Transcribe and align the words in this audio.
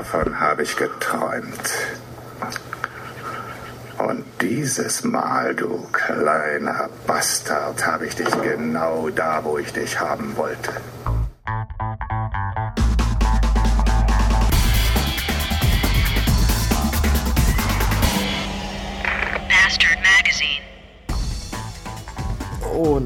Davon 0.00 0.40
habe 0.40 0.62
ich 0.62 0.76
geträumt. 0.76 1.74
Und 3.98 4.24
dieses 4.40 5.04
Mal, 5.04 5.54
du 5.54 5.86
kleiner 5.92 6.88
Bastard, 7.06 7.86
habe 7.86 8.06
ich 8.06 8.16
dich 8.16 8.30
genau 8.40 9.10
da, 9.10 9.44
wo 9.44 9.58
ich 9.58 9.74
dich 9.74 10.00
haben 10.00 10.38
wollte. 10.38 10.72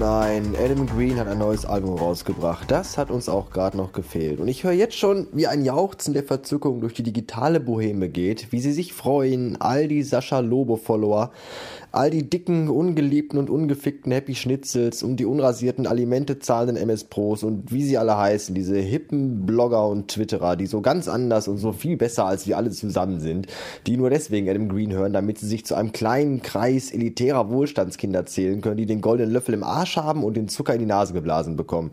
Nein, 0.04 0.54
Adam 0.62 0.86
Green 0.86 1.18
hat 1.18 1.28
ein 1.28 1.38
neues 1.38 1.64
Album 1.64 1.94
rausgebracht. 1.94 2.70
Das 2.70 2.98
hat 2.98 3.10
uns 3.10 3.30
auch 3.30 3.48
gerade 3.48 3.78
noch 3.78 3.92
gefehlt. 3.92 4.38
Und 4.38 4.48
ich 4.48 4.62
höre 4.62 4.72
jetzt 4.72 4.98
schon, 4.98 5.28
wie 5.32 5.46
ein 5.46 5.64
Jauchzen 5.64 6.12
der 6.12 6.24
Verzückung 6.24 6.82
durch 6.82 6.92
die 6.92 7.02
digitale 7.02 7.58
Boheme 7.58 8.10
geht, 8.10 8.52
wie 8.52 8.60
sie 8.60 8.72
sich 8.72 8.92
freuen, 8.92 9.58
all 9.62 9.88
die 9.88 10.02
Sascha 10.02 10.40
Lobo-Follower, 10.40 11.30
all 11.90 12.10
die 12.10 12.28
dicken, 12.28 12.68
ungeliebten 12.68 13.38
und 13.38 13.48
ungefickten 13.48 14.12
Happy 14.12 14.34
Schnitzels 14.34 15.02
und 15.02 15.16
die 15.16 15.24
unrasierten 15.24 15.86
Alimente 15.86 16.38
zahlenden 16.38 16.76
MS 16.76 17.04
Pros 17.04 17.42
und 17.42 17.72
wie 17.72 17.84
sie 17.84 17.96
alle 17.96 18.18
heißen, 18.18 18.54
diese 18.54 18.76
hippen 18.76 19.46
Blogger 19.46 19.88
und 19.88 20.08
Twitterer, 20.08 20.56
die 20.56 20.66
so 20.66 20.82
ganz 20.82 21.08
anders 21.08 21.48
und 21.48 21.56
so 21.56 21.72
viel 21.72 21.96
besser 21.96 22.26
als 22.26 22.46
wir 22.46 22.58
alle 22.58 22.70
zusammen 22.70 23.20
sind, 23.20 23.46
die 23.86 23.96
nur 23.96 24.10
deswegen 24.10 24.50
Adam 24.50 24.68
Green 24.68 24.92
hören, 24.92 25.14
damit 25.14 25.38
sie 25.38 25.46
sich 25.46 25.64
zu 25.64 25.76
einem 25.76 25.92
kleinen 25.92 26.42
Kreis 26.42 26.90
elitärer 26.90 27.48
Wohlstandskinder 27.48 28.26
zählen 28.26 28.60
können, 28.60 28.76
die 28.76 28.86
den 28.86 29.00
goldenen 29.00 29.32
Löffel 29.32 29.54
im 29.54 29.62
Arsch 29.62 29.93
haben 29.96 30.24
und 30.24 30.36
den 30.36 30.48
Zucker 30.48 30.74
in 30.74 30.80
die 30.80 30.86
Nase 30.86 31.12
geblasen 31.12 31.56
bekommen. 31.56 31.92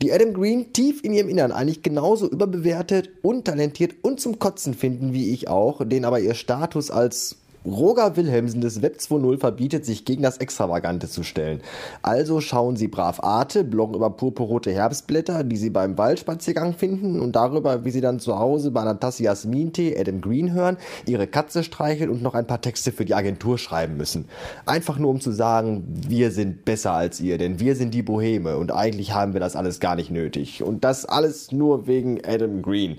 Die 0.00 0.12
Adam 0.12 0.32
Green 0.32 0.72
tief 0.72 1.02
in 1.02 1.12
ihrem 1.12 1.28
Innern 1.28 1.50
eigentlich 1.50 1.82
genauso 1.82 2.28
überbewertet, 2.28 3.10
untalentiert 3.22 3.96
und 4.02 4.20
zum 4.20 4.38
Kotzen 4.38 4.74
finden 4.74 5.12
wie 5.12 5.32
ich 5.32 5.48
auch, 5.48 5.84
den 5.84 6.04
aber 6.04 6.20
ihr 6.20 6.34
Status 6.34 6.90
als 6.90 7.36
Roger 7.72 8.16
Wilhelmsen 8.16 8.60
des 8.60 8.82
Web 8.82 8.96
2.0 8.98 9.38
verbietet, 9.38 9.84
sich 9.84 10.04
gegen 10.04 10.22
das 10.22 10.38
Extravagante 10.38 11.08
zu 11.08 11.22
stellen. 11.22 11.60
Also 12.02 12.40
schauen 12.40 12.76
Sie 12.76 12.88
brav 12.88 13.22
Arte, 13.22 13.64
bloggen 13.64 13.96
über 13.96 14.10
purpurrote 14.10 14.72
Herbstblätter, 14.72 15.44
die 15.44 15.56
Sie 15.56 15.70
beim 15.70 15.98
Waldspaziergang 15.98 16.74
finden 16.74 17.20
und 17.20 17.36
darüber, 17.36 17.84
wie 17.84 17.90
Sie 17.90 18.00
dann 18.00 18.20
zu 18.20 18.38
Hause 18.38 18.70
bei 18.70 18.80
einer 18.80 18.98
Tasse 18.98 19.22
Jasmin-Tee 19.22 19.98
Adam 19.98 20.20
Green 20.20 20.52
hören, 20.52 20.76
Ihre 21.06 21.26
Katze 21.26 21.62
streicheln 21.62 22.10
und 22.10 22.22
noch 22.22 22.34
ein 22.34 22.46
paar 22.46 22.60
Texte 22.60 22.92
für 22.92 23.04
die 23.04 23.14
Agentur 23.14 23.58
schreiben 23.58 23.96
müssen. 23.96 24.26
Einfach 24.66 24.98
nur 24.98 25.10
um 25.10 25.20
zu 25.20 25.32
sagen, 25.32 25.84
wir 26.08 26.30
sind 26.30 26.64
besser 26.64 26.92
als 26.92 27.20
ihr, 27.20 27.38
denn 27.38 27.60
wir 27.60 27.76
sind 27.76 27.94
die 27.94 28.02
Boheme 28.02 28.56
und 28.56 28.72
eigentlich 28.72 29.14
haben 29.14 29.32
wir 29.32 29.40
das 29.40 29.56
alles 29.56 29.80
gar 29.80 29.96
nicht 29.96 30.10
nötig. 30.10 30.62
Und 30.62 30.84
das 30.84 31.04
alles 31.04 31.52
nur 31.52 31.86
wegen 31.86 32.24
Adam 32.24 32.62
Green. 32.62 32.98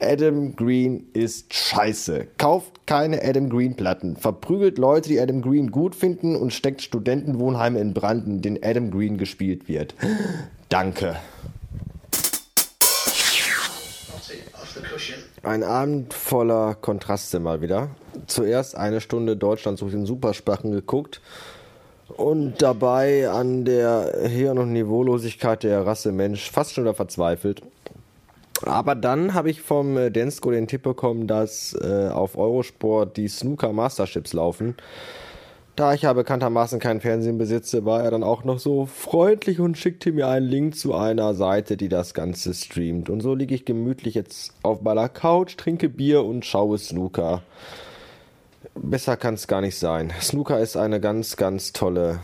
Adam 0.00 0.56
Green 0.56 1.06
ist 1.12 1.52
scheiße. 1.54 2.26
Kauft 2.38 2.86
keine 2.86 3.22
Adam 3.22 3.48
Green 3.48 3.76
Platten 3.76 4.09
verprügelt 4.16 4.78
Leute, 4.78 5.08
die 5.08 5.20
Adam 5.20 5.42
Green 5.42 5.70
gut 5.70 5.94
finden 5.94 6.36
und 6.36 6.52
steckt 6.52 6.82
Studentenwohnheime 6.82 7.80
in 7.80 7.94
Brand, 7.94 8.26
in 8.26 8.42
denen 8.42 8.58
Adam 8.62 8.90
Green 8.90 9.18
gespielt 9.18 9.68
wird. 9.68 9.94
Danke. 10.68 11.16
Ein 15.42 15.62
Abend 15.62 16.12
voller 16.12 16.74
Kontraste 16.74 17.40
mal 17.40 17.62
wieder. 17.62 17.88
Zuerst 18.26 18.76
eine 18.76 19.00
Stunde 19.00 19.36
Deutschland 19.36 19.78
sucht 19.78 19.94
den 19.94 20.04
Supersprachen 20.04 20.70
geguckt 20.70 21.22
und 22.16 22.60
dabei 22.60 23.30
an 23.30 23.64
der 23.64 24.28
Hirn- 24.28 24.58
und 24.58 24.72
Niveaulosigkeit 24.72 25.62
der 25.62 25.86
Rasse 25.86 26.12
Mensch 26.12 26.50
fast 26.50 26.74
schon 26.74 26.84
wieder 26.84 26.94
verzweifelt. 26.94 27.62
Aber 28.62 28.94
dann 28.94 29.34
habe 29.34 29.50
ich 29.50 29.62
vom 29.62 29.96
äh, 29.96 30.10
Densko 30.10 30.50
den 30.50 30.66
Tipp 30.66 30.82
bekommen, 30.82 31.26
dass 31.26 31.74
äh, 31.80 32.08
auf 32.08 32.36
Eurosport 32.36 33.16
die 33.16 33.28
Snooker 33.28 33.72
Masterships 33.72 34.32
laufen. 34.32 34.76
Da 35.76 35.94
ich 35.94 36.02
ja 36.02 36.12
bekanntermaßen 36.12 36.78
keinen 36.78 37.00
Fernsehen 37.00 37.38
besitze, 37.38 37.86
war 37.86 38.02
er 38.02 38.10
dann 38.10 38.22
auch 38.22 38.44
noch 38.44 38.58
so 38.58 38.86
freundlich 38.86 39.60
und 39.60 39.78
schickte 39.78 40.12
mir 40.12 40.28
einen 40.28 40.46
Link 40.46 40.76
zu 40.76 40.94
einer 40.94 41.32
Seite, 41.34 41.76
die 41.76 41.88
das 41.88 42.12
Ganze 42.12 42.52
streamt. 42.52 43.08
Und 43.08 43.20
so 43.20 43.34
liege 43.34 43.54
ich 43.54 43.64
gemütlich 43.64 44.14
jetzt 44.14 44.52
auf 44.62 44.82
meiner 44.82 45.08
Couch, 45.08 45.56
trinke 45.56 45.88
Bier 45.88 46.24
und 46.24 46.44
schaue 46.44 46.76
Snooker. 46.76 47.42
Besser 48.74 49.16
kann 49.16 49.34
es 49.34 49.46
gar 49.46 49.62
nicht 49.62 49.78
sein. 49.78 50.12
Snooker 50.20 50.60
ist 50.60 50.76
eine 50.76 51.00
ganz, 51.00 51.36
ganz 51.36 51.72
tolle 51.72 52.20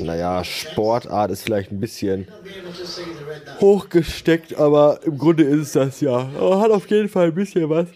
naja, 0.00 0.44
Sportart 0.44 1.30
ist 1.30 1.42
vielleicht 1.42 1.72
ein 1.72 1.80
bisschen 1.80 2.28
hochgesteckt, 3.60 4.56
aber 4.56 5.00
im 5.04 5.18
Grunde 5.18 5.44
ist 5.44 5.60
es 5.60 5.72
das 5.72 6.00
ja. 6.00 6.28
Hat 6.60 6.70
auf 6.70 6.88
jeden 6.90 7.08
Fall 7.08 7.28
ein 7.28 7.34
bisschen 7.34 7.68
was 7.68 7.86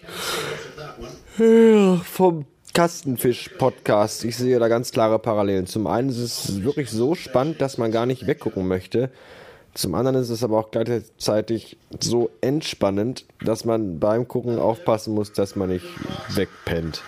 vom 2.05 2.47
Kastenfisch-Podcast. 2.75 4.25
Ich 4.25 4.37
sehe 4.37 4.59
da 4.59 4.69
ganz 4.69 4.91
klare 4.91 5.19
Parallelen. 5.19 5.67
Zum 5.67 5.87
einen 5.87 6.09
ist 6.09 6.19
es 6.19 6.63
wirklich 6.63 6.91
so 6.91 7.15
spannend, 7.15 7.61
dass 7.61 7.79
man 7.79 7.93
gar 7.93 8.07
nicht 8.07 8.27
weggucken 8.27 8.67
möchte. 8.67 9.11
Zum 9.75 9.95
anderen 9.95 10.17
ist 10.17 10.31
es 10.31 10.45
aber 10.45 10.59
auch 10.59 10.71
gleichzeitig 10.71 11.77
so 12.01 12.31
entspannend, 12.41 13.27
dass 13.45 13.65
man 13.65 13.99
beim 13.99 14.29
Gucken 14.29 14.59
aufpassen 14.59 15.15
muss, 15.15 15.33
dass 15.33 15.57
man 15.57 15.71
nicht 15.71 15.87
wegpennt. 16.31 17.03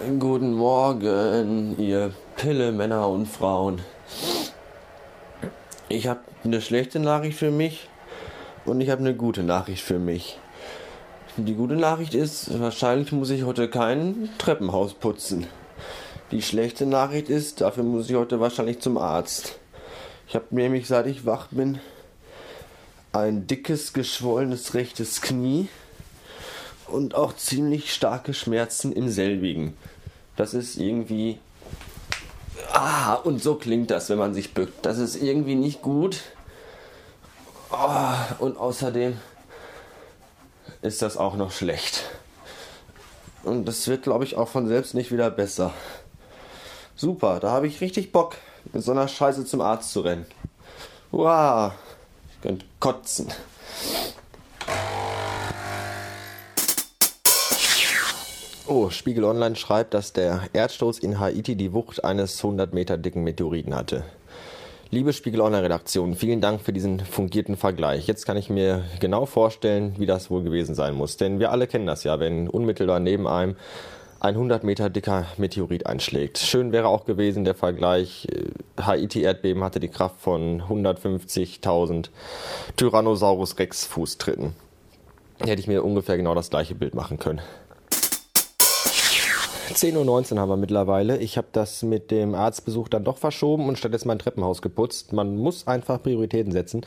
Guten 0.00 0.54
Morgen, 0.54 1.78
ihr 1.78 2.14
Pille 2.36 2.72
Männer 2.72 3.06
und 3.06 3.26
Frauen. 3.26 3.82
Ich 5.90 6.06
habe 6.06 6.20
eine 6.42 6.62
schlechte 6.62 6.98
Nachricht 6.98 7.38
für 7.38 7.50
mich 7.50 7.86
und 8.64 8.80
ich 8.80 8.88
habe 8.88 9.02
eine 9.02 9.14
gute 9.14 9.42
Nachricht 9.42 9.82
für 9.82 9.98
mich. 9.98 10.38
Die 11.36 11.52
gute 11.52 11.74
Nachricht 11.74 12.14
ist, 12.14 12.58
wahrscheinlich 12.58 13.12
muss 13.12 13.28
ich 13.28 13.44
heute 13.44 13.68
kein 13.68 14.30
Treppenhaus 14.38 14.94
putzen. 14.94 15.46
Die 16.30 16.40
schlechte 16.40 16.86
Nachricht 16.86 17.28
ist, 17.28 17.60
dafür 17.60 17.84
muss 17.84 18.08
ich 18.08 18.16
heute 18.16 18.40
wahrscheinlich 18.40 18.80
zum 18.80 18.96
Arzt. 18.96 19.58
Ich 20.28 20.34
habe 20.34 20.46
nämlich, 20.48 20.88
seit 20.88 21.08
ich 21.08 21.26
wach 21.26 21.48
bin, 21.50 21.78
ein 23.12 23.46
dickes, 23.46 23.92
geschwollenes 23.92 24.72
rechtes 24.72 25.20
Knie 25.20 25.68
und 26.90 27.14
auch 27.14 27.34
ziemlich 27.36 27.92
starke 27.92 28.34
Schmerzen 28.34 28.92
im 28.92 29.08
selbigen. 29.08 29.76
Das 30.36 30.54
ist 30.54 30.76
irgendwie. 30.76 31.38
Ah, 32.72 33.14
und 33.14 33.42
so 33.42 33.54
klingt 33.54 33.90
das, 33.90 34.10
wenn 34.10 34.18
man 34.18 34.34
sich 34.34 34.54
bückt. 34.54 34.84
Das 34.84 34.98
ist 34.98 35.16
irgendwie 35.16 35.54
nicht 35.54 35.82
gut. 35.82 36.20
Oh, 37.70 38.44
und 38.44 38.56
außerdem 38.56 39.16
ist 40.82 41.02
das 41.02 41.16
auch 41.16 41.36
noch 41.36 41.52
schlecht. 41.52 42.04
Und 43.42 43.64
das 43.66 43.86
wird, 43.88 44.02
glaube 44.02 44.24
ich, 44.24 44.36
auch 44.36 44.48
von 44.48 44.68
selbst 44.68 44.94
nicht 44.94 45.12
wieder 45.12 45.30
besser. 45.30 45.72
Super, 46.96 47.40
da 47.40 47.50
habe 47.50 47.66
ich 47.66 47.80
richtig 47.80 48.12
Bock, 48.12 48.36
mit 48.72 48.82
so 48.82 48.90
einer 48.90 49.08
Scheiße 49.08 49.44
zum 49.46 49.60
Arzt 49.60 49.92
zu 49.92 50.00
rennen. 50.00 50.26
Wow, 51.10 51.72
ich 52.30 52.42
könnte 52.42 52.66
kotzen. 52.78 53.28
Oh, 58.72 58.88
Spiegel 58.88 59.24
Online 59.24 59.56
schreibt, 59.56 59.94
dass 59.94 60.12
der 60.12 60.42
Erdstoß 60.52 61.00
in 61.00 61.18
Haiti 61.18 61.56
die 61.56 61.72
Wucht 61.72 62.04
eines 62.04 62.36
100 62.36 62.72
Meter 62.72 62.96
dicken 62.96 63.24
Meteoriten 63.24 63.74
hatte. 63.74 64.04
Liebe 64.92 65.12
Spiegel 65.12 65.40
Online 65.40 65.64
Redaktion, 65.64 66.14
vielen 66.14 66.40
Dank 66.40 66.60
für 66.60 66.72
diesen 66.72 67.00
fungierten 67.00 67.56
Vergleich. 67.56 68.06
Jetzt 68.06 68.26
kann 68.26 68.36
ich 68.36 68.48
mir 68.48 68.84
genau 69.00 69.26
vorstellen, 69.26 69.96
wie 69.98 70.06
das 70.06 70.30
wohl 70.30 70.44
gewesen 70.44 70.76
sein 70.76 70.94
muss. 70.94 71.16
Denn 71.16 71.40
wir 71.40 71.50
alle 71.50 71.66
kennen 71.66 71.88
das 71.88 72.04
ja, 72.04 72.20
wenn 72.20 72.48
unmittelbar 72.48 73.00
neben 73.00 73.26
einem 73.26 73.56
ein 74.20 74.34
100 74.36 74.62
Meter 74.62 74.88
dicker 74.88 75.26
Meteorit 75.36 75.86
einschlägt. 75.86 76.38
Schön 76.38 76.70
wäre 76.70 76.86
auch 76.86 77.06
gewesen 77.06 77.42
der 77.42 77.56
Vergleich, 77.56 78.28
äh, 78.30 78.52
Haiti-Erdbeben 78.80 79.64
hatte 79.64 79.80
die 79.80 79.88
Kraft 79.88 80.20
von 80.20 80.62
150.000 80.62 82.10
Tyrannosaurus 82.76 83.58
Rex 83.58 83.84
Fußtritten. 83.84 84.52
Hätte 85.40 85.60
ich 85.60 85.66
mir 85.66 85.82
ungefähr 85.82 86.16
genau 86.16 86.36
das 86.36 86.50
gleiche 86.50 86.76
Bild 86.76 86.94
machen 86.94 87.18
können. 87.18 87.40
10.19 89.74 90.32
Uhr 90.34 90.40
haben 90.40 90.48
wir 90.48 90.56
mittlerweile. 90.56 91.18
Ich 91.18 91.36
habe 91.38 91.46
das 91.52 91.82
mit 91.82 92.10
dem 92.10 92.34
Arztbesuch 92.34 92.88
dann 92.88 93.04
doch 93.04 93.18
verschoben 93.18 93.68
und 93.68 93.78
stattdessen 93.78 94.08
mein 94.08 94.18
Treppenhaus 94.18 94.62
geputzt. 94.62 95.12
Man 95.12 95.36
muss 95.36 95.66
einfach 95.66 96.02
Prioritäten 96.02 96.52
setzen, 96.52 96.82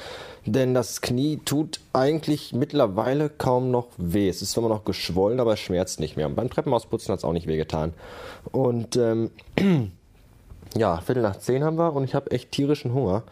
denn 0.46 0.74
das 0.74 1.02
Knie 1.02 1.40
tut 1.46 1.80
eigentlich 1.94 2.54
mittlerweile 2.54 3.30
kaum 3.30 3.72
noch 3.72 3.88
weh. 3.98 4.28
Es 4.28 4.42
ist 4.42 4.58
immer 4.58 4.70
noch 4.70 4.84
geschwollen, 4.84 5.40
aber 5.40 5.54
es 5.54 5.60
schmerzt 5.60 6.00
nicht 6.00 6.18
mehr. 6.18 6.28
Und 6.28 6.36
beim 6.36 6.50
Treppenhausputzen 6.50 7.12
hat 7.12 7.20
es 7.20 7.26
auch 7.26 7.34
nicht 7.34 7.48
wehgetan. 7.48 7.94
Und 8.52 8.98
ähm, 8.98 9.32
ja, 10.76 10.98
Viertel 10.98 11.24
nach 11.24 11.38
zehn 11.38 11.64
haben 11.64 11.78
wir 11.78 11.94
und 11.94 12.04
ich 12.04 12.16
habe 12.16 12.32
echt 12.32 12.52
tierischen 12.52 12.94
Hunger. 12.94 13.24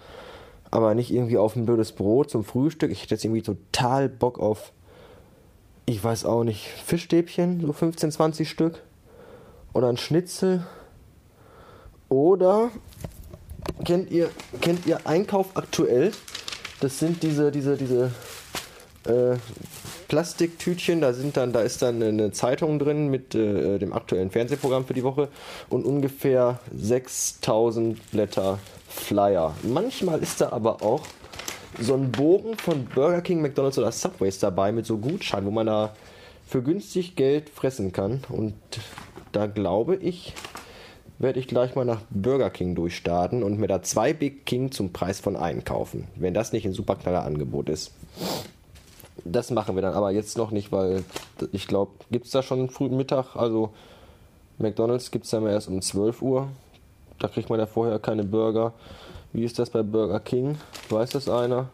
Aber 0.72 0.96
nicht 0.96 1.12
irgendwie 1.12 1.38
auf 1.38 1.58
ein 1.58 1.66
blödes 1.66 1.92
Brot 1.92 2.30
zum 2.30 2.46
Frühstück. 2.46 2.92
Ich 2.92 3.04
hätte 3.04 3.16
jetzt 3.16 3.26
irgendwie 3.26 3.42
total 3.42 4.08
Bock 4.08 4.40
auf, 4.40 4.72
ich 5.86 6.02
weiß 6.02 6.24
auch 6.24 6.46
nicht, 6.46 6.68
Fischstäbchen, 6.86 7.60
so 7.60 7.74
15, 7.74 8.12
20 8.12 8.50
Stück 8.50 8.82
oder 9.74 9.90
ein 9.90 9.98
Schnitzel. 9.98 10.66
Oder 12.10 12.72
kennt 13.86 14.12
ihr, 14.12 14.30
kennt 14.60 14.86
ihr 14.86 15.06
Einkauf 15.08 15.56
aktuell? 15.56 16.12
Das 16.82 17.00
sind 17.00 17.24
diese, 17.24 17.52
diese, 17.52 17.78
diese 17.78 18.12
äh, 19.06 19.38
Plastiktütchen, 20.08 21.00
da 21.00 21.14
sind 21.14 21.38
dann, 21.38 21.54
da 21.54 21.62
ist 21.62 21.82
dann 21.82 22.04
eine 22.04 22.32
Zeitung 22.32 22.80
drin 22.80 23.08
mit 23.08 23.34
äh, 23.34 23.78
dem 23.80 23.94
aktuellen 23.94 24.30
Fernsehprogramm 24.30 24.86
für 24.86 24.94
die 24.94 25.04
Woche 25.04 25.30
und 25.70 25.86
ungefähr 25.86 26.60
6000 26.76 28.12
Blätter 28.12 28.60
Flyer. 28.90 29.56
Manchmal 29.64 30.20
ist 30.20 30.42
da 30.42 30.52
aber 30.52 30.82
auch 30.82 31.04
so 31.80 31.94
ein 31.94 32.12
Bogen 32.12 32.58
von 32.58 32.86
Burger 32.86 33.22
King, 33.22 33.42
McDonalds 33.42 33.78
oder 33.78 33.92
Subways 33.92 34.40
dabei 34.40 34.74
mit 34.74 34.86
so 34.86 34.98
Gutscheinen, 34.98 35.46
wo 35.46 35.52
man 35.52 35.68
da 35.68 35.94
für 36.46 36.62
günstig 36.62 37.16
Geld 37.16 37.50
fressen 37.50 37.94
kann. 37.94 38.22
Und 38.28 38.54
da 39.32 39.48
glaube 39.48 39.96
ich, 39.96 40.34
werde 41.20 41.40
ich 41.40 41.48
gleich 41.48 41.76
mal 41.76 41.86
nach 41.86 42.02
Burger 42.10 42.50
King 42.50 42.76
durchstarten 42.76 43.44
und 43.44 43.60
mir 43.60 43.68
da 43.68 43.84
zwei 43.84 44.14
Big 44.14 44.46
King 44.46 44.72
zum 44.72 44.92
Preis 44.92 45.20
von 45.20 45.36
einen 45.36 45.64
kaufen. 45.64 46.08
Wenn 46.16 46.34
das 46.34 46.52
nicht 46.52 46.66
ein 46.66 46.74
super 46.74 46.96
knaller 46.96 47.24
Angebot 47.24 47.70
ist. 47.70 47.92
Das 49.24 49.52
machen 49.52 49.76
wir 49.76 49.84
dann 49.84 49.94
aber 49.94 50.12
jetzt 50.12 50.38
noch 50.38 50.52
nicht, 50.52 50.72
weil 50.72 51.04
ich 51.52 51.68
glaube, 51.68 51.92
gibt 52.10 52.26
es 52.26 52.32
da 52.32 52.42
schon 52.42 52.70
frühen 52.70 52.98
Mittag? 52.98 53.36
Also 53.36 53.72
McDonalds 54.58 55.12
gibt 55.12 55.26
es 55.26 55.32
ja 55.32 55.40
mal 55.40 55.52
erst 55.52 55.68
um 55.68 55.82
12 55.82 56.22
Uhr. 56.22 56.48
Da 57.20 57.28
kriegt 57.28 57.50
man 57.50 57.60
ja 57.60 57.68
vorher 57.68 58.00
keine 58.00 58.24
Burger. 58.24 58.74
Wie 59.32 59.44
ist 59.44 59.60
das 59.60 59.70
bei 59.70 59.84
Burger 59.84 60.20
King? 60.20 60.58
Weiß 60.90 61.12
das 61.12 61.30
einer? 61.30 61.70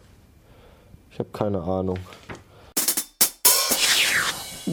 Ich 1.12 1.19
habe 1.19 1.30
keine 1.31 1.62
Ahnung. 1.63 1.98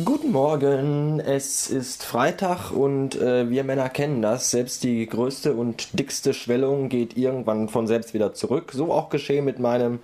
Guten 0.02 0.32
Morgen, 0.32 1.20
es 1.20 1.70
ist 1.70 2.02
Freitag 2.02 2.73
und 2.73 3.14
äh, 3.14 3.49
wir 3.49 3.62
Männer 3.62 3.88
kennen 3.88 4.23
das. 4.23 4.50
Selbst 4.50 4.82
die 4.82 5.06
größte 5.06 5.55
und 5.55 5.96
dickste 5.96 6.35
Schwellung 6.35 6.88
geht 6.88 7.17
irgendwann 7.17 7.69
von 7.69 7.87
selbst 7.87 8.12
wieder 8.12 8.35
zurück. 8.35 8.73
So 8.75 8.93
auch 8.93 9.08
geschehen 9.08 9.44
mit 9.44 9.61
meinem 9.61 10.00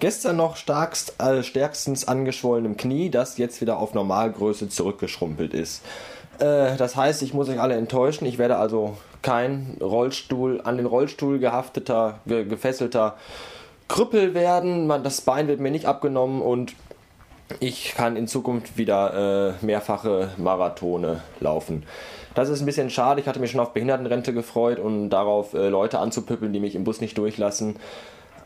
gestern 0.00 0.38
noch 0.38 0.56
starkst, 0.56 1.20
äh, 1.20 1.42
stärkstens 1.42 2.08
angeschwollenen 2.08 2.78
Knie, 2.78 3.10
das 3.10 3.36
jetzt 3.36 3.60
wieder 3.60 3.76
auf 3.76 3.92
Normalgröße 3.92 4.70
zurückgeschrumpelt 4.70 5.52
ist. 5.52 5.82
Äh, 6.38 6.78
das 6.78 6.96
heißt, 6.96 7.20
ich 7.20 7.34
muss 7.34 7.50
euch 7.50 7.60
alle 7.60 7.74
enttäuschen. 7.74 8.24
Ich 8.24 8.38
werde 8.38 8.56
also 8.56 8.96
kein 9.20 9.76
Rollstuhl, 9.78 10.62
an 10.64 10.78
den 10.78 10.86
Rollstuhl 10.86 11.38
gehafteter, 11.38 12.18
ge 12.24 12.46
gefesselter 12.46 13.16
Krüppel 13.88 14.32
werden. 14.32 14.86
Man, 14.86 15.04
das 15.04 15.20
Bein 15.20 15.48
wird 15.48 15.60
mir 15.60 15.70
nicht 15.70 15.84
abgenommen 15.84 16.40
und 16.40 16.74
ich 17.60 17.94
kann 17.94 18.16
in 18.16 18.26
Zukunft 18.26 18.78
wieder 18.78 19.56
äh, 19.60 19.64
mehrfache 19.64 20.30
Marathone 20.36 21.22
laufen. 21.40 21.84
Das 22.34 22.48
ist 22.48 22.60
ein 22.60 22.66
bisschen 22.66 22.90
schade. 22.90 23.20
Ich 23.20 23.28
hatte 23.28 23.38
mich 23.38 23.50
schon 23.50 23.60
auf 23.60 23.72
Behindertenrente 23.72 24.32
gefreut 24.32 24.78
und 24.78 25.10
darauf 25.10 25.54
äh, 25.54 25.68
Leute 25.68 25.98
anzupüppeln, 25.98 26.52
die 26.52 26.60
mich 26.60 26.74
im 26.74 26.84
Bus 26.84 27.00
nicht 27.00 27.16
durchlassen. 27.18 27.76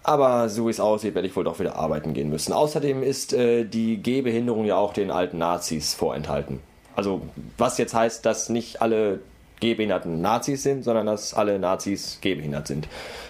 Aber 0.02 0.48
so 0.48 0.66
wie 0.66 0.70
es 0.70 0.80
aussieht, 0.80 1.14
werde 1.14 1.28
ich 1.28 1.36
wohl 1.36 1.44
doch 1.44 1.58
wieder 1.58 1.76
arbeiten 1.76 2.14
gehen 2.14 2.28
müssen. 2.28 2.52
Außerdem 2.52 3.02
ist 3.02 3.32
äh, 3.32 3.64
die 3.64 4.02
Gehbehinderung 4.02 4.64
ja 4.64 4.76
auch 4.76 4.92
den 4.92 5.10
alten 5.10 5.38
Nazis 5.38 5.94
vorenthalten. 5.94 6.60
Also 6.96 7.22
was 7.56 7.78
jetzt 7.78 7.94
heißt, 7.94 8.26
dass 8.26 8.48
nicht 8.48 8.82
alle 8.82 9.20
gehbehinderten 9.60 10.20
Nazis 10.20 10.62
sind, 10.62 10.84
sondern 10.84 11.06
dass 11.06 11.34
alle 11.34 11.58
Nazis 11.58 12.18
gehbehindert 12.20 12.66
sind. 12.66 12.88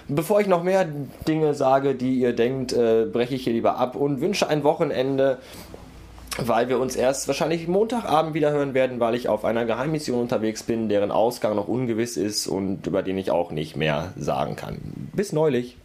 Bevor 0.08 0.40
ich 0.40 0.46
noch 0.46 0.62
mehr 0.62 0.86
Dinge 1.26 1.54
sage, 1.54 1.94
die 1.94 2.18
ihr 2.20 2.32
denkt, 2.32 2.72
äh, 2.72 3.04
breche 3.04 3.34
ich 3.34 3.44
hier 3.44 3.52
lieber 3.52 3.76
ab 3.76 3.96
und 3.96 4.20
wünsche 4.20 4.48
ein 4.48 4.64
Wochenende, 4.64 5.38
weil 6.38 6.68
wir 6.68 6.78
uns 6.78 6.96
erst 6.96 7.28
wahrscheinlich 7.28 7.68
Montagabend 7.68 8.34
wieder 8.34 8.50
hören 8.52 8.74
werden, 8.74 9.00
weil 9.00 9.14
ich 9.14 9.28
auf 9.28 9.44
einer 9.44 9.64
Geheimmission 9.64 10.20
unterwegs 10.20 10.62
bin, 10.62 10.88
deren 10.88 11.10
Ausgang 11.10 11.56
noch 11.56 11.68
ungewiss 11.68 12.16
ist 12.16 12.46
und 12.46 12.86
über 12.86 13.02
den 13.02 13.18
ich 13.18 13.30
auch 13.30 13.50
nicht 13.50 13.76
mehr 13.76 14.12
sagen 14.16 14.56
kann. 14.56 14.78
Bis 15.14 15.32
neulich. 15.32 15.76